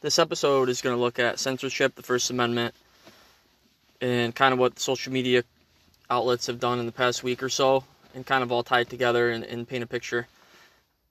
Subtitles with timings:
[0.00, 2.72] This episode is going to look at censorship, the First Amendment,
[4.00, 5.42] and kind of what social media
[6.08, 7.82] outlets have done in the past week or so,
[8.14, 10.28] and kind of all tied together and, and paint a picture.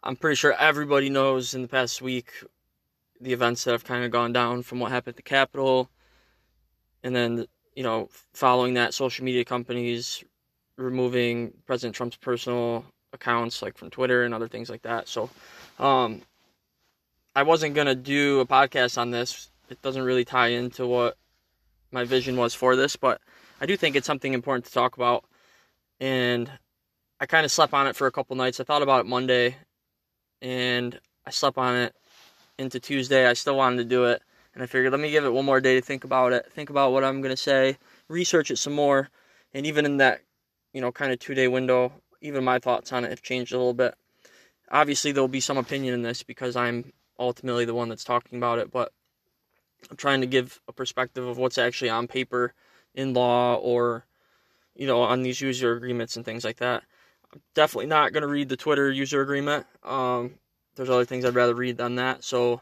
[0.05, 2.31] I'm pretty sure everybody knows in the past week
[3.19, 5.89] the events that have kind of gone down from what happened at the Capitol,
[7.03, 7.45] and then
[7.75, 10.23] you know following that, social media companies
[10.77, 15.09] removing President Trump's personal accounts like from Twitter and other things like that.
[15.09, 15.29] So,
[15.77, 16.21] um,
[17.37, 19.51] I wasn't gonna do a podcast on this.
[19.69, 21.17] It doesn't really tie into what
[21.91, 23.21] my vision was for this, but
[23.61, 25.23] I do think it's something important to talk about.
[25.99, 26.49] And
[27.19, 28.59] I kind of slept on it for a couple nights.
[28.59, 29.55] I thought about it Monday,
[30.41, 31.95] and I slept on it
[32.57, 33.27] into Tuesday.
[33.27, 34.23] I still wanted to do it,
[34.55, 36.71] and I figured let me give it one more day to think about it, think
[36.71, 39.11] about what I'm gonna say, research it some more,
[39.53, 40.21] and even in that,
[40.73, 43.57] you know, kind of two day window, even my thoughts on it have changed a
[43.57, 43.93] little bit.
[44.71, 48.59] Obviously, there'll be some opinion in this because I'm ultimately the one that's talking about
[48.59, 48.91] it, but
[49.89, 52.53] I'm trying to give a perspective of what's actually on paper
[52.93, 54.05] in law or,
[54.75, 56.83] you know, on these user agreements and things like that.
[57.33, 59.65] I'm definitely not going to read the Twitter user agreement.
[59.83, 60.35] Um,
[60.75, 62.23] there's other things I'd rather read than that.
[62.23, 62.61] So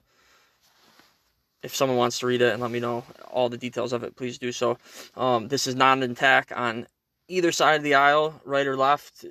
[1.63, 4.15] if someone wants to read it and let me know all the details of it,
[4.15, 4.77] please do so.
[5.15, 6.87] Um, this is not an attack on
[7.27, 9.25] either side of the aisle, right or left.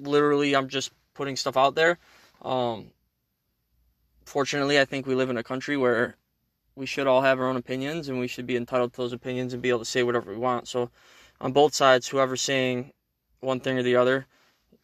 [0.00, 1.98] Literally, I'm just putting stuff out there.
[2.42, 2.90] Um,
[4.26, 6.16] fortunately, I think we live in a country where
[6.74, 9.52] we should all have our own opinions and we should be entitled to those opinions
[9.52, 10.68] and be able to say whatever we want.
[10.68, 10.90] So,
[11.40, 12.92] on both sides, whoever's saying
[13.40, 14.26] one thing or the other,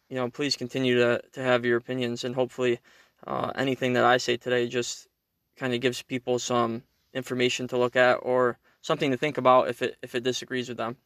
[0.09, 2.79] you know, please continue to, to have your opinions and hopefully
[3.25, 5.07] uh, anything that I say today just
[5.55, 9.81] kind of gives people some information to look at or something to think about if
[9.81, 10.97] it if it disagrees with them.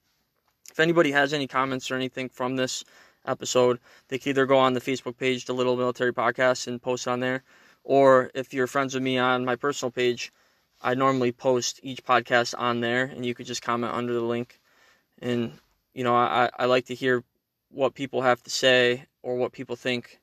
[0.72, 2.84] If anybody has any comments or anything from this
[3.26, 3.80] episode,
[4.10, 7.20] they can either go on the Facebook page, the Little Military Podcast, and post on
[7.20, 7.44] there,
[7.88, 10.34] or if you're friends with me on my personal page,
[10.82, 14.60] I normally post each podcast on there, and you could just comment under the link.
[15.22, 15.54] And
[15.94, 17.24] you know, I I like to hear
[17.72, 20.20] what people have to say or what people think.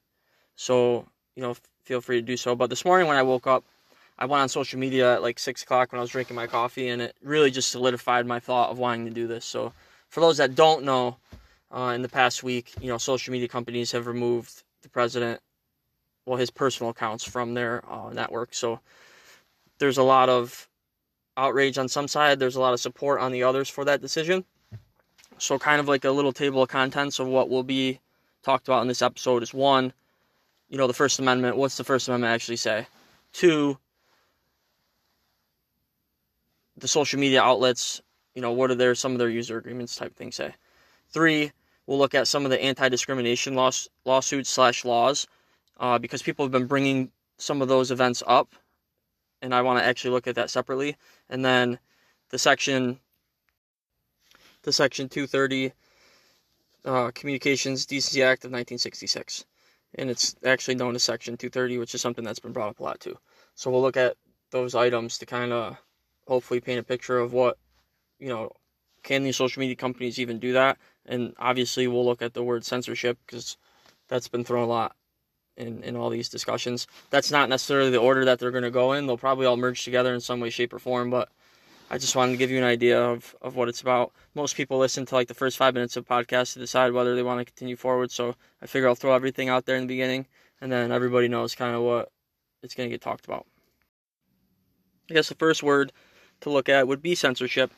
[0.57, 2.55] So you know, feel free to do so.
[2.55, 3.65] But this morning when I woke up,
[4.19, 6.89] I went on social media at like six o'clock when I was drinking my coffee,
[6.89, 9.47] and it really just solidified my thought of wanting to do this.
[9.47, 9.73] So
[10.11, 11.17] for those that don't know,
[11.75, 15.41] uh, in the past week, you know, social media companies have removed the president
[16.27, 18.55] well his personal accounts from their uh, network.
[18.55, 18.81] So
[19.79, 20.69] there's a lot of
[21.37, 22.39] outrage on some side.
[22.39, 24.45] There's a lot of support on the others for that decision.
[25.39, 28.01] So kind of like a little table of contents of what will be
[28.43, 29.93] talked about in this episode is one,
[30.69, 31.57] you know, the First Amendment.
[31.57, 32.87] What's the First Amendment actually say?
[33.33, 33.79] Two,
[36.77, 38.01] the social media outlets.
[38.35, 40.55] You know, what are their some of their user agreements type things say?
[41.11, 41.53] Three,
[41.87, 45.27] we'll look at some of the anti-discrimination laws, lawsuits slash laws
[45.79, 48.53] uh, because people have been bringing some of those events up,
[49.43, 50.97] and I want to actually look at that separately.
[51.29, 51.79] And then
[52.31, 53.01] the section,
[54.63, 55.73] the section 230
[56.85, 59.45] uh, Communications Decency Act of 1966,
[59.97, 62.83] and it's actually known as Section 230, which is something that's been brought up a
[62.83, 63.17] lot too.
[63.55, 64.17] So we'll look at
[64.51, 65.77] those items to kind of
[66.29, 67.59] hopefully paint a picture of what
[68.19, 68.51] you know
[69.03, 72.65] can these social media companies even do that and obviously we'll look at the word
[72.65, 73.57] censorship because
[74.09, 74.95] that's been thrown a lot
[75.57, 76.87] in, in all these discussions.
[77.11, 79.07] That's not necessarily the order that they're going to go in.
[79.07, 81.29] They'll probably all merge together in some way, shape, or form, but
[81.91, 84.13] I just wanted to give you an idea of, of what it's about.
[84.35, 87.23] Most people listen to like the first five minutes of podcast to decide whether they
[87.23, 90.27] want to continue forward, so I figure I'll throw everything out there in the beginning,
[90.61, 92.11] and then everybody knows kind of what
[92.63, 93.47] it's going to get talked about.
[95.11, 95.93] I guess the first word
[96.41, 97.71] to look at would be censorship.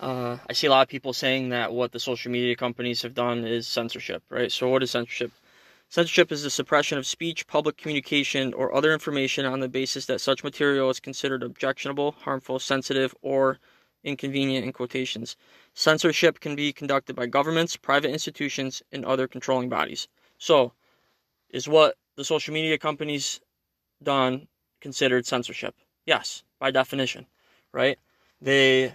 [0.00, 3.14] Uh, I see a lot of people saying that what the social media companies have
[3.14, 4.50] done is censorship, right?
[4.50, 5.32] So, what is censorship?
[5.90, 10.20] Censorship is the suppression of speech, public communication, or other information on the basis that
[10.20, 13.58] such material is considered objectionable, harmful, sensitive, or
[14.04, 15.34] inconvenient in quotations.
[15.72, 20.08] Censorship can be conducted by governments, private institutions, and other controlling bodies.
[20.36, 20.72] So,
[21.48, 23.40] is what the social media companies
[24.02, 24.46] done
[24.82, 25.74] considered censorship?
[26.04, 27.26] Yes, by definition,
[27.72, 27.98] right?
[28.42, 28.92] They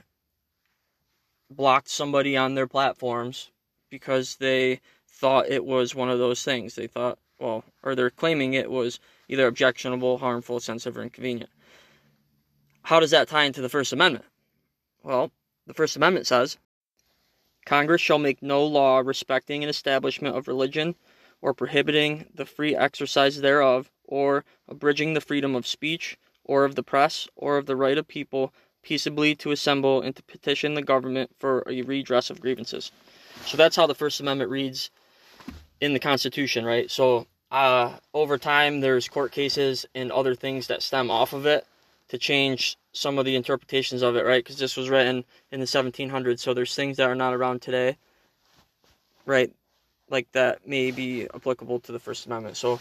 [1.49, 3.49] blocked somebody on their platforms
[3.93, 6.73] because they thought it was one of those things.
[6.73, 8.99] They thought, well, or they're claiming it was
[9.29, 11.51] either objectionable, harmful, sensitive, or inconvenient.
[12.81, 14.25] How does that tie into the First Amendment?
[15.03, 15.29] Well,
[15.67, 16.57] the First Amendment says
[17.67, 20.95] Congress shall make no law respecting an establishment of religion
[21.39, 26.81] or prohibiting the free exercise thereof or abridging the freedom of speech or of the
[26.81, 31.29] press or of the right of people peaceably to assemble and to petition the government
[31.37, 32.91] for a redress of grievances.
[33.45, 34.89] So that's how the First Amendment reads
[35.81, 36.89] in the Constitution, right?
[36.89, 41.67] So uh, over time, there's court cases and other things that stem off of it
[42.09, 44.43] to change some of the interpretations of it, right?
[44.43, 47.97] Because this was written in the 1700s, so there's things that are not around today,
[49.25, 49.51] right?
[50.09, 52.57] Like that may be applicable to the First Amendment.
[52.57, 52.79] So,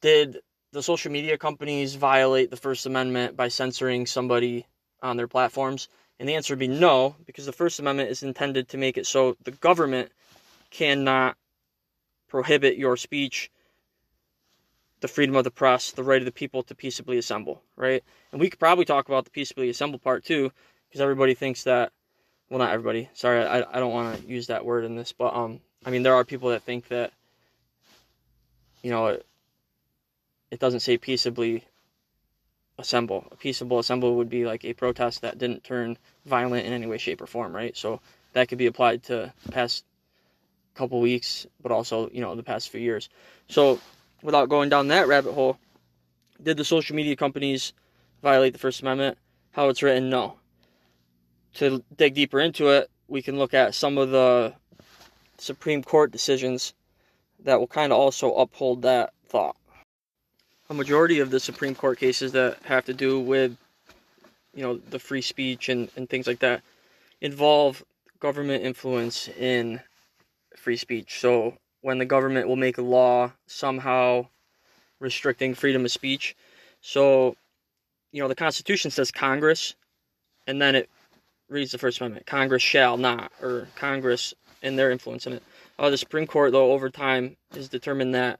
[0.00, 0.38] did
[0.72, 4.66] the social media companies violate the First Amendment by censoring somebody
[5.02, 5.88] on their platforms?
[6.20, 9.06] And the answer would be no, because the First Amendment is intended to make it
[9.06, 10.12] so the government
[10.70, 11.34] cannot
[12.28, 13.50] prohibit your speech,
[15.00, 18.04] the freedom of the press, the right of the people to peaceably assemble, right?
[18.32, 20.52] And we could probably talk about the peaceably assemble part too,
[20.88, 21.90] because everybody thinks that,
[22.50, 25.34] well, not everybody, sorry, I, I don't want to use that word in this, but,
[25.34, 27.14] um, I mean, there are people that think that,
[28.82, 29.26] you know, it,
[30.50, 31.64] it doesn't say peaceably
[32.80, 33.26] assemble.
[33.30, 35.96] A peaceable assemble would be like a protest that didn't turn
[36.26, 37.76] violent in any way, shape, or form, right?
[37.76, 38.00] So
[38.32, 39.84] that could be applied to the past
[40.74, 43.08] couple weeks, but also, you know, the past few years.
[43.48, 43.80] So
[44.22, 45.58] without going down that rabbit hole,
[46.42, 47.72] did the social media companies
[48.22, 49.18] violate the First Amendment?
[49.52, 50.36] How it's written, no.
[51.54, 54.54] To dig deeper into it, we can look at some of the
[55.38, 56.74] Supreme Court decisions
[57.44, 59.56] that will kind of also uphold that thought
[60.70, 63.56] a majority of the Supreme Court cases that have to do with,
[64.54, 66.62] you know, the free speech and, and things like that
[67.20, 67.84] involve
[68.20, 69.80] government influence in
[70.56, 71.18] free speech.
[71.20, 74.28] So when the government will make a law somehow
[75.00, 76.36] restricting freedom of speech.
[76.80, 77.34] So,
[78.12, 79.74] you know, the Constitution says Congress,
[80.46, 80.88] and then it
[81.48, 85.42] reads the First Amendment Congress shall not, or Congress and their influence in it.
[85.78, 88.38] Uh, the Supreme Court, though, over time has determined that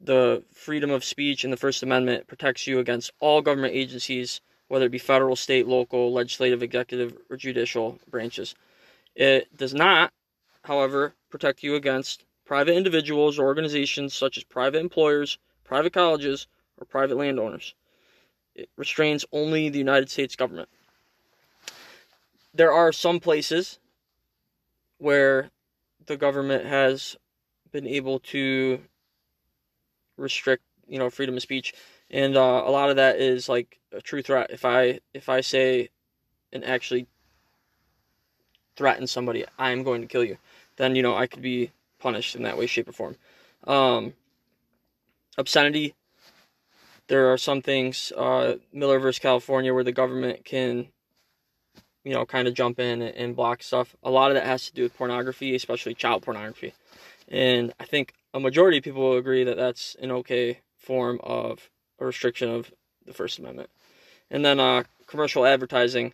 [0.00, 4.86] the freedom of speech in the First Amendment protects you against all government agencies, whether
[4.86, 8.54] it be federal, state, local, legislative, executive, or judicial branches.
[9.14, 10.12] It does not,
[10.62, 16.46] however, protect you against private individuals or organizations such as private employers, private colleges,
[16.78, 17.74] or private landowners.
[18.54, 20.68] It restrains only the United States government.
[22.54, 23.78] There are some places
[24.98, 25.50] where
[26.06, 27.16] the government has
[27.72, 28.80] been able to
[30.16, 31.74] restrict you know freedom of speech.
[32.10, 34.50] And uh, a lot of that is like a true threat.
[34.50, 35.90] If i if i say
[36.52, 37.06] and actually
[38.76, 40.38] threaten somebody i am going to kill you.
[40.76, 43.16] Then you know i could be punished in that way shape or form.
[43.64, 44.14] Um,
[45.36, 45.94] obscenity.
[47.08, 50.88] There are some things uh, miller versus california where the government can
[52.04, 53.96] you know kind of jump in and block stuff.
[54.02, 56.74] A lot of that has to do with pornography especially child pornography.
[57.28, 61.70] And i think a majority of people will agree that that's an okay form of
[61.98, 62.70] a restriction of
[63.06, 63.70] the First Amendment.
[64.30, 66.12] And then uh, commercial advertising.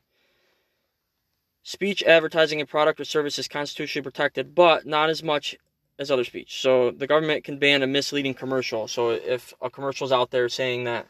[1.64, 5.56] Speech advertising a product or service is constitutionally protected, but not as much
[5.98, 6.60] as other speech.
[6.60, 8.86] So the government can ban a misleading commercial.
[8.86, 11.08] So if a commercial is out there saying that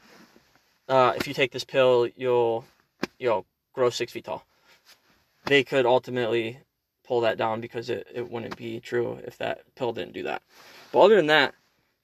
[0.89, 2.65] uh, if you take this pill, you'll
[3.19, 3.45] you'll
[3.75, 4.47] grow six feet tall,
[5.45, 6.59] they could ultimately
[7.13, 10.41] pull that down because it, it wouldn't be true if that pill didn't do that.
[10.93, 11.55] But other than that,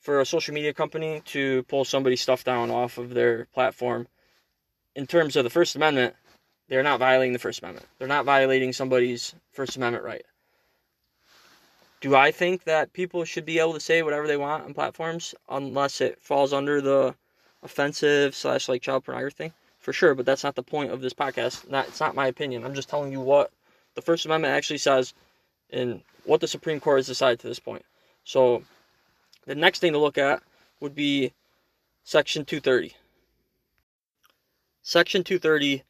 [0.00, 4.06] for a social media company to pull somebody's stuff down off of their platform,
[4.94, 6.14] in terms of the First Amendment,
[6.68, 7.86] they're not violating the First Amendment.
[7.96, 10.26] They're not violating somebody's First Amendment right.
[12.02, 15.34] Do I think that people should be able to say whatever they want on platforms
[15.48, 17.14] unless it falls under the
[17.62, 19.52] offensive slash like child pornography thing?
[19.78, 21.70] For sure, but that's not the point of this podcast.
[21.70, 22.62] Not it's not my opinion.
[22.62, 23.50] I'm just telling you what
[23.94, 25.14] the First Amendment actually says
[25.70, 27.84] and what the Supreme Court has decided to this point.
[28.24, 28.62] So
[29.46, 30.42] the next thing to look at
[30.80, 31.32] would be
[32.04, 32.94] Section 230.
[34.82, 35.82] Section 230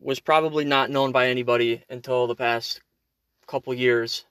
[0.00, 2.80] was probably not known by anybody until the past
[3.46, 4.24] couple years,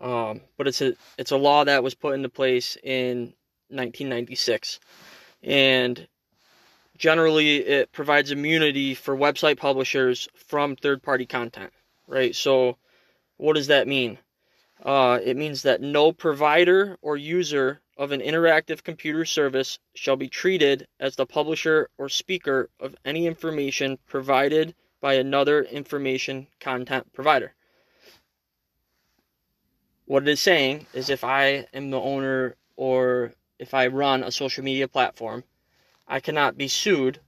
[0.00, 3.32] um, but it's a it's a law that was put into place in
[3.70, 4.80] 1996,
[5.42, 6.06] and
[6.98, 11.72] generally it provides immunity for website publishers from third-party content.
[12.06, 12.34] Right.
[12.34, 12.76] So,
[13.36, 14.18] what does that mean?
[14.82, 20.28] Uh, it means that no provider or user of an interactive computer service shall be
[20.28, 27.54] treated as the publisher or speaker of any information provided by another information content provider.
[30.06, 34.30] What it is saying is if I am the owner or if I run a
[34.30, 35.42] social media platform,
[36.08, 37.20] I cannot be sued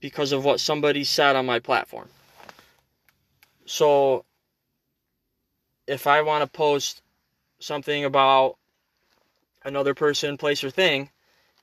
[0.00, 2.08] because of what somebody said on my platform.
[3.66, 4.24] So
[5.86, 7.02] if I want to post
[7.60, 8.56] something about
[9.64, 11.10] another person, place, or thing,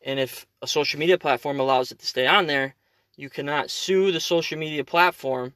[0.03, 2.75] and if a social media platform allows it to stay on there,
[3.15, 5.53] you cannot sue the social media platform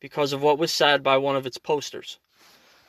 [0.00, 2.18] because of what was said by one of its posters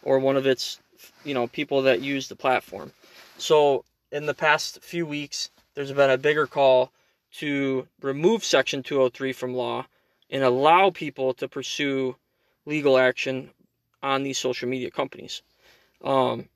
[0.04, 0.80] or one of its
[1.24, 2.92] you know people that use the platform.
[3.38, 6.92] So in the past few weeks, there's been a bigger call
[7.34, 9.86] to remove Section 203 from law
[10.30, 12.16] and allow people to pursue
[12.66, 13.50] legal action
[14.02, 15.42] on these social media companies.
[16.04, 16.48] Um,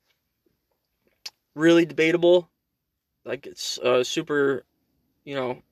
[1.54, 2.48] really debatable.
[3.24, 4.64] Like it's a super,
[5.24, 5.62] you know,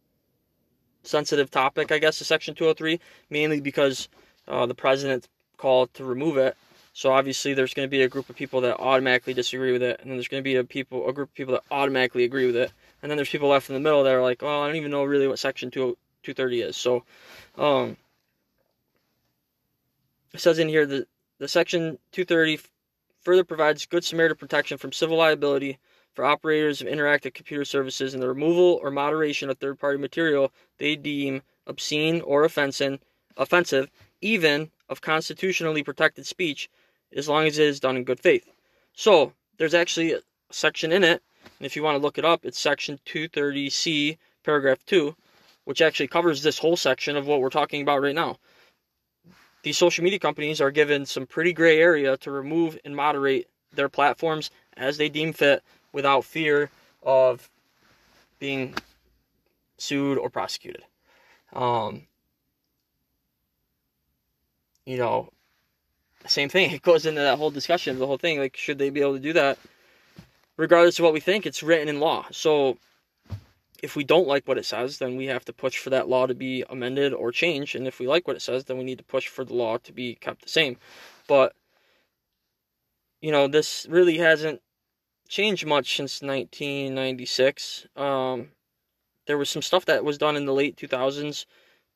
[1.03, 3.01] sensitive topic, I guess, is Section 203,
[3.31, 4.09] mainly because
[4.47, 6.57] uh, the president called to remove it.
[6.93, 10.01] So obviously, there's going to be a group of people that automatically disagree with it,
[10.01, 12.47] and then there's going to be a people, a group of people that automatically agree
[12.47, 14.67] with it, and then there's people left in the middle that are like, "Oh, I
[14.67, 17.05] don't even know really what Section 2, 230 is." So,
[17.57, 17.97] um,
[20.33, 22.61] it says in here that the Section 230
[23.21, 25.79] further provides Good Samaritan protection from civil liability
[26.15, 30.53] for operators of interactive computer services and the removal or moderation of third party material
[30.79, 33.91] they deem obscene or offensive,
[34.21, 36.69] even of constitutionally protected speech,
[37.15, 38.51] as long as it is done in good faith.
[38.95, 41.23] So, there's actually a section in it,
[41.59, 45.15] and if you want to look it up, it's section 230C, paragraph 2,
[45.65, 48.37] which actually covers this whole section of what we're talking about right now.
[49.63, 53.89] These social media companies are given some pretty gray area to remove and moderate their
[53.89, 56.71] platforms as they deem fit without fear
[57.03, 57.51] of
[58.39, 58.75] being
[59.79, 60.85] sued or prosecuted.
[61.53, 62.07] Um,
[64.85, 65.31] you know,
[66.27, 66.71] same thing.
[66.75, 68.39] It goes into that whole discussion the whole thing.
[68.39, 69.59] Like, should they be able to do that?
[70.59, 72.27] Regardless of what we think, it's written in law.
[72.31, 72.77] So,
[73.83, 76.27] if we don't like what it says, then we have to push for that law
[76.27, 77.77] to be amended or changed.
[77.77, 79.79] And if we like what it says, then we need to push for the law
[79.79, 80.77] to be kept the same.
[81.29, 81.55] But,
[83.21, 84.61] you know, this really hasn't
[85.29, 87.87] changed much since 1996.
[87.95, 88.49] Um,
[89.27, 91.47] there was some stuff that was done in the late 2000s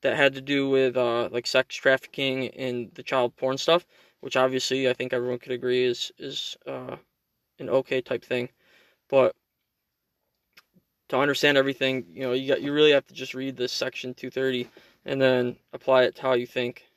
[0.03, 3.85] that had to do with uh, like sex trafficking and the child porn stuff,
[4.21, 6.95] which obviously I think everyone could agree is is uh,
[7.59, 8.49] an okay type thing.
[9.09, 9.35] But
[11.09, 14.13] to understand everything, you know, you got you really have to just read this section
[14.13, 14.69] 230
[15.05, 16.87] and then apply it to how you think.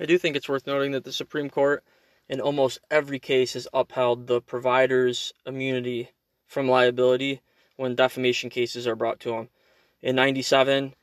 [0.00, 1.82] I do think it's worth noting that the Supreme Court
[2.28, 6.10] in almost every case has upheld the provider's immunity
[6.46, 7.40] from liability
[7.76, 9.48] when defamation cases are brought to them.
[10.02, 10.94] In 97,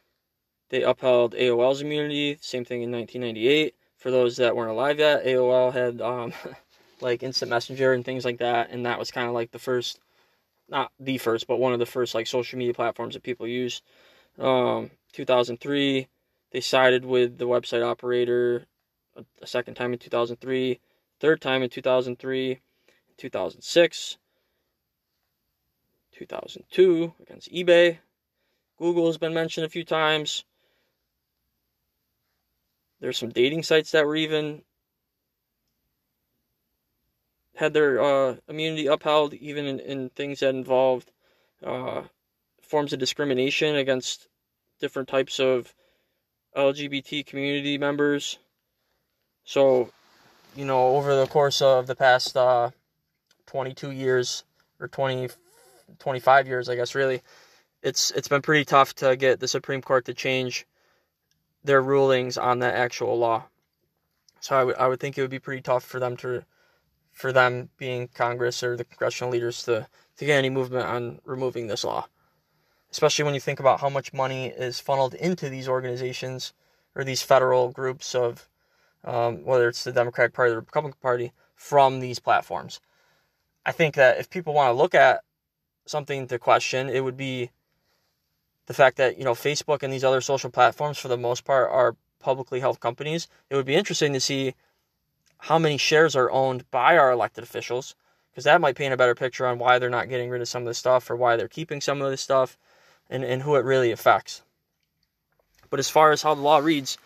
[0.70, 3.76] they upheld AOL's immunity, same thing in 1998.
[3.98, 6.34] For those that weren't alive yet, AOL had um,
[7.02, 10.00] like instant messenger and things like that, and that was kind of like the first,
[10.70, 13.82] not the first, but one of the first like social media platforms that people use.
[14.40, 16.08] Um, 2003,
[16.52, 18.66] they sided with the website operator
[19.42, 20.80] a second time in 2003
[21.20, 22.60] third time in 2003,
[23.18, 24.18] 2006,
[26.12, 27.98] 2002 against eBay.
[28.78, 30.44] Google has been mentioned a few times.
[33.00, 34.64] There's some dating sites that were even
[37.56, 41.12] had their uh, immunity upheld, even in, in, things that involved
[41.64, 42.04] uh,
[42.62, 44.28] forms of discrimination against
[44.80, 45.74] different types of
[46.56, 48.38] LGBT community members.
[49.46, 49.90] So
[50.56, 52.72] you know, over the course of the past uh,
[53.48, 54.44] 22 years
[54.80, 55.30] or 20,
[56.00, 57.22] 25 years, I guess, really,
[57.84, 60.66] it's it's been pretty tough to get the Supreme Court to change
[61.64, 63.44] their rulings on that actual law.
[64.40, 66.44] So I would I would think it would be pretty tough for them to
[67.16, 71.68] for them being Congress or the congressional leaders to to get any movement on removing
[71.68, 72.08] this law.
[72.92, 76.54] Especially when you think about how much money is funneled into these organizations
[76.94, 78.48] or these federal groups of
[79.06, 82.82] um, whether it's the Democratic Party or the Republican Party, from these platforms.
[83.66, 85.22] I think that if people want to look at
[85.86, 87.52] something to question, it would be
[88.66, 91.70] the fact that you know Facebook and these other social platforms, for the most part,
[91.72, 93.28] are publicly held companies.
[93.50, 94.56] It would be interesting to see
[95.46, 97.94] how many shares are owned by our elected officials,
[98.32, 100.64] because that might paint a better picture on why they're not getting rid of some
[100.64, 102.58] of this stuff or why they're keeping some of this stuff,
[103.12, 104.42] and and who it really affects.
[105.70, 106.98] But as far as how the law reads,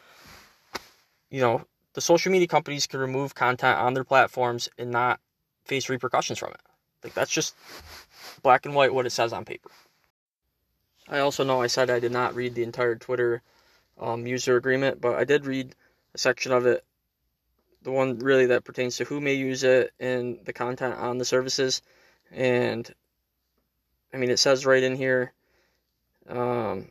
[1.29, 1.65] you know,
[1.95, 5.19] the social media companies can remove content on their platforms and not
[5.65, 6.61] face repercussions from it.
[7.03, 7.55] Like that's just
[8.41, 9.69] black and white what it says on paper.
[11.09, 13.41] I also know I said I did not read the entire Twitter
[13.99, 15.75] um, user agreement, but I did read
[16.15, 16.85] a section of it,
[17.83, 21.25] the one really that pertains to who may use it and the content on the
[21.25, 21.81] services.
[22.31, 22.89] And
[24.13, 25.33] I mean, it says right in here,
[26.27, 26.89] um,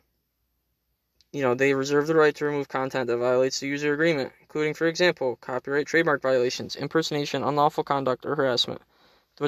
[1.31, 4.73] you know, they reserve the right to remove content that violates the user agreement, including,
[4.73, 8.81] for example, copyright trademark violations, impersonation, unlawful conduct, or harassment.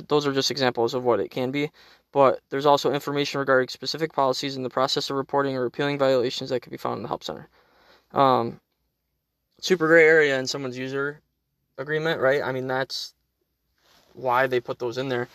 [0.07, 1.71] Those are just examples of what it can be.
[2.11, 6.49] But there's also information regarding specific policies in the process of reporting or appealing violations
[6.49, 7.49] that can be found in the Help Center.
[8.13, 8.59] Um,
[9.59, 11.21] super gray area in someone's user
[11.77, 12.41] agreement, right?
[12.41, 13.13] I mean, that's
[14.13, 15.27] why they put those in there.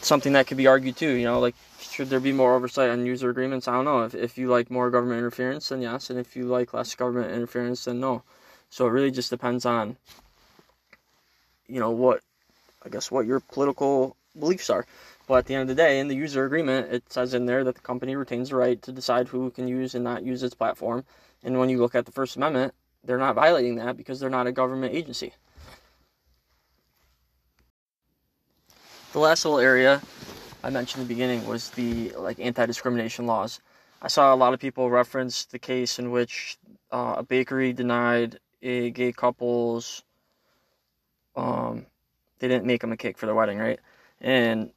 [0.00, 1.54] Something that could be argued too, you know, like
[1.94, 3.68] should there be more oversight on user agreements?
[3.68, 4.02] I don't know.
[4.02, 6.10] If, if you like more government interference, then yes.
[6.10, 8.24] And if you like less government interference, then no.
[8.68, 9.96] So it really just depends on,
[11.68, 12.20] you know, what,
[12.84, 14.84] I guess, what your political beliefs are.
[15.28, 17.62] But at the end of the day, in the user agreement, it says in there
[17.62, 20.54] that the company retains the right to decide who can use and not use its
[20.54, 21.04] platform.
[21.44, 24.46] And when you look at the First Amendment, they're not violating that because they're not
[24.46, 25.32] a government agency.
[29.12, 30.02] The last little area
[30.62, 33.60] I mentioned in the beginning was the like anti-discrimination laws.
[34.02, 36.58] I saw a lot of people reference the case in which
[36.90, 40.02] uh, a bakery denied a gay couple's
[41.36, 41.86] um,
[42.38, 43.80] they didn't make them a cake for their wedding, right?
[44.20, 44.70] And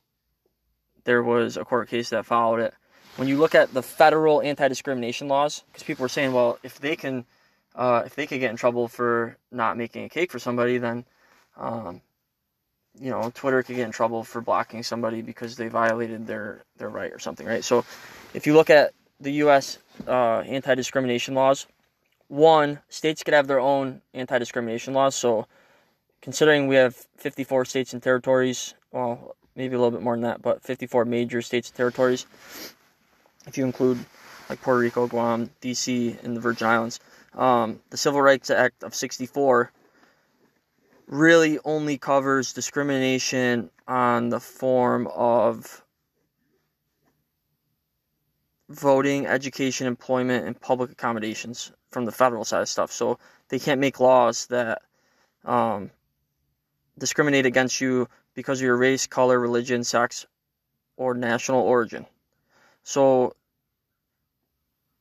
[1.03, 2.74] there was a court case that followed it.
[3.15, 6.96] When you look at the federal anti-discrimination laws, because people were saying, well, if they
[6.96, 7.25] can,
[7.77, 11.05] uh, if they could get in trouble for not making a cake for somebody, then
[11.55, 12.01] um,
[13.00, 16.89] you know, Twitter could get in trouble for blocking somebody because they violated their their
[16.89, 17.63] right or something, right?
[17.63, 17.86] So,
[18.34, 19.77] if you look at the U.S.
[20.07, 21.67] Uh, anti-discrimination laws,
[22.27, 25.15] one states could have their own anti-discrimination laws.
[25.15, 25.48] So,
[26.22, 30.41] considering we have 54 states and territories, well, maybe a little bit more than that,
[30.41, 32.25] but 54 major states and territories,
[33.46, 34.03] if you include
[34.50, 37.00] like Puerto Rico, Guam, D.C., and the Virgin Islands,
[37.34, 39.72] um, the Civil Rights Act of '64
[41.08, 45.84] really only covers discrimination on the form of
[48.70, 52.92] voting, education, employment, and public accommodations from the federal side of stuff.
[52.92, 53.18] So
[53.50, 54.82] they can't make laws that
[55.46, 55.92] um,
[56.98, 60.25] discriminate against you because of your race, color, religion, sex,
[60.98, 62.06] or national origin.
[62.84, 63.36] So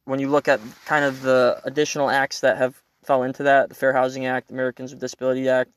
[0.07, 3.75] when you look at kind of the additional acts that have fell into that, the
[3.75, 5.71] Fair Housing Act, Americans with Disability Act,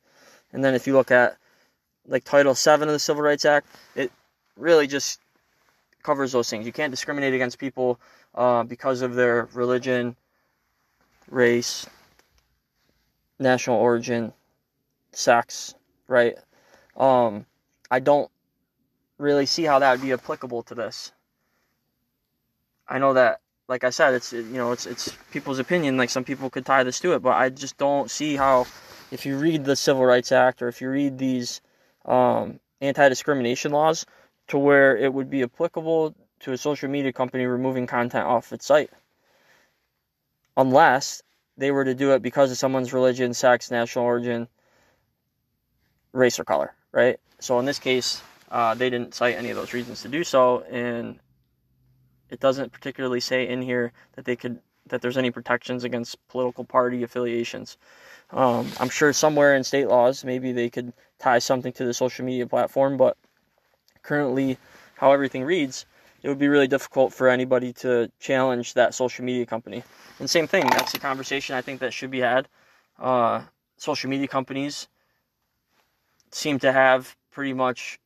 [0.53, 1.37] and then if you look at
[2.07, 4.11] like Title VII of the Civil Rights Act, it
[4.55, 5.19] really just
[6.03, 6.65] covers those things.
[6.65, 7.99] You can't discriminate against people
[8.35, 10.15] uh, because of their religion,
[11.29, 11.85] race,
[13.39, 14.33] national origin,
[15.11, 15.75] sex,
[16.07, 16.37] right?
[16.97, 17.45] Um,
[17.91, 18.29] I don't
[19.17, 21.11] really see how that would be applicable to this.
[22.87, 25.95] I know that, like I said, it's you know it's it's people's opinion.
[25.95, 28.65] Like some people could tie this to it, but I just don't see how
[29.11, 31.61] if you read the Civil Rights Act or if you read these
[32.03, 34.05] um, anti discrimination laws,
[34.47, 38.65] to where it would be applicable to a social media company removing content off its
[38.65, 38.89] site.
[40.57, 41.21] Unless
[41.55, 44.47] they were to do it because of someone's religion, sex, national origin,
[46.11, 47.19] race, or color, right?
[47.39, 50.61] So in this case, uh, they didn't cite any of those reasons to do so,
[50.71, 51.19] and
[52.29, 56.63] it doesn't particularly say in here that they could that there's any protections against political
[56.63, 57.77] party affiliations.
[58.31, 62.25] Um, I'm sure somewhere in state laws, maybe they could tie something to the social
[62.25, 63.15] media platform, but
[64.01, 64.57] currently,
[64.95, 65.85] how everything reads,
[66.21, 69.83] it would be really difficult for anybody to challenge that social media company.
[70.19, 72.47] And same thing, that's a conversation I think that should be had.
[72.97, 73.43] Uh,
[73.77, 74.87] social media companies
[76.31, 77.99] seem to have pretty much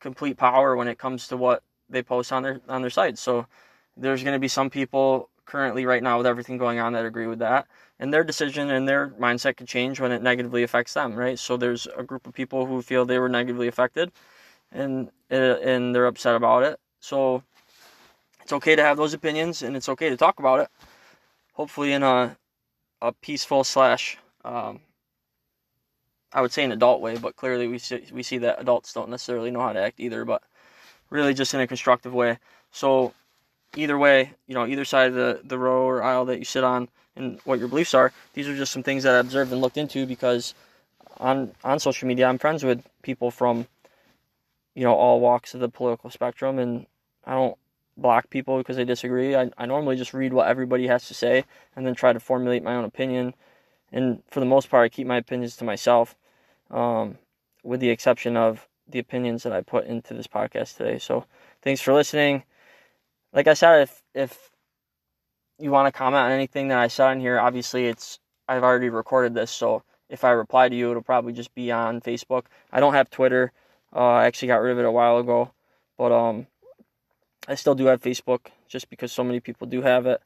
[0.00, 1.62] complete power when it comes to what
[1.94, 3.20] they post on their on their sites.
[3.20, 3.46] So
[3.96, 7.26] there's going to be some people currently right now with everything going on that agree
[7.26, 7.66] with that.
[7.98, 11.38] And their decision and their mindset could change when it negatively affects them right?
[11.38, 14.12] So there's a group of people who feel they were negatively affected
[14.72, 16.78] and uh, and they're upset about it.
[17.00, 17.42] So
[18.42, 20.68] it's okay to have those opinions and it's okay to talk about it.
[21.54, 22.36] Hopefully in a
[23.00, 24.80] a peaceful slash um,
[26.34, 29.08] I would say an adult way, but clearly we see, we see that adults don't
[29.08, 30.42] necessarily know how to act either, but
[31.10, 32.38] really just in a constructive way.
[32.70, 33.12] So
[33.76, 36.64] either way, you know, either side of the, the row or aisle that you sit
[36.64, 39.60] on and what your beliefs are, these are just some things that I observed and
[39.60, 40.54] looked into because
[41.18, 43.68] on on social media I'm friends with people from
[44.74, 46.86] you know all walks of the political spectrum and
[47.24, 47.56] I don't
[47.96, 49.36] block people because they disagree.
[49.36, 51.44] I, I normally just read what everybody has to say
[51.76, 53.34] and then try to formulate my own opinion.
[53.92, 56.16] And for the most part, I keep my opinions to myself,
[56.70, 57.18] um,
[57.62, 60.98] with the exception of the opinions that I put into this podcast today.
[60.98, 61.24] So
[61.62, 62.44] thanks for listening
[63.34, 64.50] like I said, if if
[65.58, 68.88] you want to comment on anything that I said in here, obviously it's I've already
[68.88, 72.44] recorded this, so if I reply to you, it'll probably just be on Facebook.
[72.72, 73.52] I don't have Twitter.
[73.94, 75.52] Uh, I actually got rid of it a while ago,
[75.96, 76.46] but um,
[77.48, 80.22] I still do have Facebook just because so many people do have it,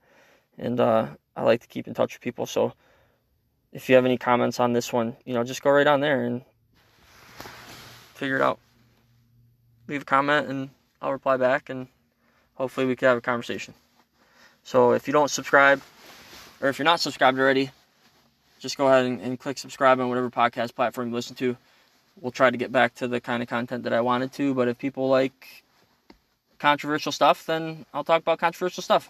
[0.58, 2.46] and uh, I like to keep in touch with people.
[2.46, 2.74] So
[3.72, 6.24] if you have any comments on this one, you know, just go right on there
[6.24, 6.42] and
[8.18, 8.58] figure it out.
[9.86, 11.86] Leave a comment and I'll reply back and
[12.54, 13.72] hopefully we can have a conversation.
[14.64, 15.80] So if you don't subscribe,
[16.60, 17.70] or if you're not subscribed already,
[18.58, 21.56] just go ahead and, and, click subscribe on whatever podcast platform you listen to.
[22.20, 24.66] We'll try to get back to the kind of content that I wanted to, but
[24.66, 25.62] if people like
[26.58, 29.08] controversial stuff, then I'll talk about controversial stuff.